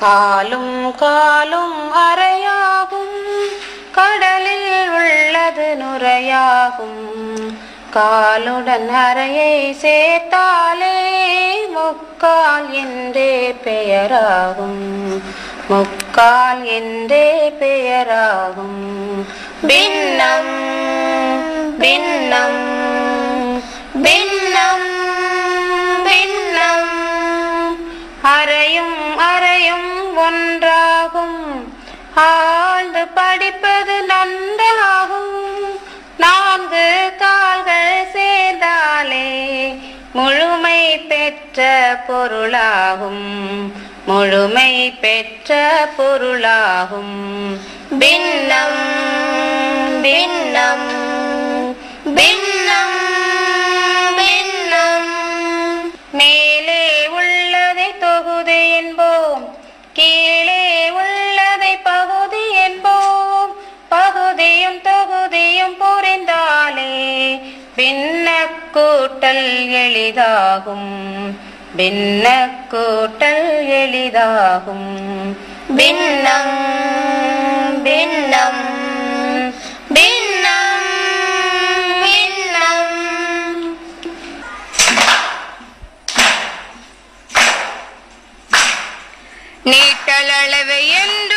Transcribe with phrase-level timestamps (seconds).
[0.00, 3.40] காலும் காலும் அறையாகும்
[3.92, 7.14] கடலில் உள்ளது நுரையாகும்.
[7.90, 11.02] காலுடன் அறையை சேர்த்தாலே
[11.72, 15.22] முக்கால் என்றே பெயராகும்.
[15.68, 19.26] முக்கால் என்றே பெயராகும்.
[19.66, 20.64] பின்னம்
[21.78, 22.65] பின்னம்.
[30.26, 31.40] ஒன்றாகும்
[32.14, 35.80] ஆழ்ந்து படிப்பது நன்றாகும்.
[36.16, 39.30] நான்கு கால்கள் சேர்ந்தாலே
[40.12, 41.60] முழுமை பெற்ற
[42.06, 43.24] பொருளாகும்.
[44.06, 45.50] முழுமை பெற்ற
[45.96, 47.16] பொருளாகும்.
[47.98, 48.75] பின்னம்
[67.75, 68.27] பின்ன
[68.73, 69.45] கூட்டல்
[69.81, 70.91] எளிதாகும்
[71.77, 72.25] பின்ன
[72.71, 74.89] கூட்டல் எளிதாகும்
[75.77, 76.57] பின்னம்
[77.83, 78.63] பின்னம்
[79.95, 80.87] பின்னம்
[82.03, 82.97] பின்னம்
[89.65, 91.34] நீட்டல் அளவு என்ற